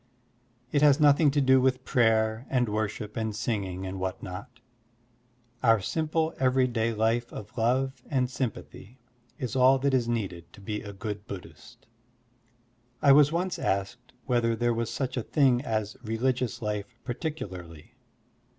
It 0.71 0.81
has 0.81 0.99
nothing 0.99 1.29
to 1.29 1.39
do 1.39 1.61
with 1.61 1.85
prayer 1.85 2.47
and 2.49 2.67
worship 2.67 3.15
and 3.15 3.35
singing 3.35 3.85
and 3.85 3.99
what 3.99 4.23
not. 4.23 4.59
Our 5.61 5.79
simple 5.79 6.33
everyday 6.39 6.91
life 6.91 7.31
of 7.31 7.55
love 7.55 8.01
and 8.09 8.27
sympathy 8.27 8.97
is 9.37 9.55
all 9.55 9.77
that 9.77 9.93
is 9.93 10.07
needed 10.07 10.51
to 10.53 10.59
be 10.59 10.81
a 10.81 10.91
good 10.91 11.27
Buddhist. 11.27 11.85
I 12.99 13.11
was 13.11 13.31
once 13.31 13.59
asked 13.59 14.13
whether 14.25 14.55
there 14.55 14.73
was 14.73 14.89
such 14.89 15.17
a 15.17 15.21
thing 15.21 15.61
as 15.61 15.95
religious 16.03 16.63
life 16.63 16.95
particularly. 17.03 17.93